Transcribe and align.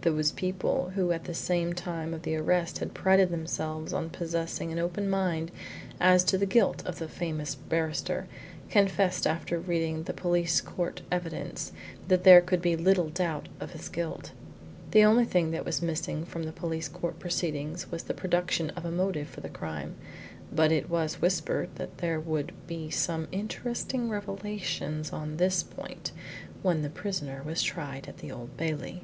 Those 0.00 0.32
people 0.32 0.92
who 0.94 1.12
at 1.12 1.24
the 1.24 1.72
time 1.76 2.14
of 2.14 2.22
the 2.22 2.36
arrest 2.36 2.78
had 2.78 2.94
prided 2.94 3.28
themselves 3.28 3.92
on 3.92 4.08
possessing 4.08 4.72
an 4.72 4.78
open 4.78 5.10
mind 5.10 5.50
as 6.00 6.24
to 6.24 6.38
the 6.38 6.46
guilt 6.46 6.82
of 6.86 6.98
the 6.98 7.06
famous 7.06 7.54
barrister, 7.54 8.26
confessed 8.70 9.26
after 9.26 9.58
reading 9.60 10.04
the 10.04 10.14
police 10.14 10.62
court 10.62 11.02
evidence 11.12 11.70
that 12.08 12.24
there 12.24 12.40
could 12.40 12.62
be 12.62 12.76
little 12.78 13.10
doubt 13.10 13.50
of 13.60 13.72
his 13.72 13.90
guilt. 13.90 14.32
The 14.92 15.04
only 15.04 15.26
thing 15.26 15.50
that 15.50 15.66
was 15.66 15.82
missing 15.82 16.24
from 16.24 16.44
the 16.44 16.50
police 16.52 16.88
court 16.88 17.18
proceedings 17.18 17.90
was 17.90 18.04
the 18.04 18.14
production 18.14 18.70
of 18.70 18.86
a 18.86 18.90
motive 18.90 19.28
for 19.28 19.42
the 19.42 19.50
crime, 19.50 19.96
but 20.50 20.72
it 20.72 20.88
was 20.88 21.20
whispered 21.20 21.68
that 21.74 21.98
there 21.98 22.18
would 22.20 22.52
be 22.66 22.88
some 22.88 23.28
interesting 23.30 24.08
revelations 24.08 25.12
on 25.12 25.36
this 25.36 25.62
point 25.62 26.10
when 26.62 26.80
the 26.80 26.88
prisoner 26.88 27.42
was 27.44 27.62
tried 27.62 28.08
at 28.08 28.16
the 28.20 28.32
Old 28.32 28.56
Bailey. 28.56 29.02